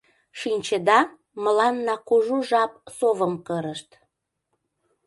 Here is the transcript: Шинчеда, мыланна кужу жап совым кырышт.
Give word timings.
Шинчеда, 0.39 0.99
мыланна 1.43 1.95
кужу 2.07 2.37
жап 2.49 2.71
совым 2.97 3.33
кырышт. 3.47 3.89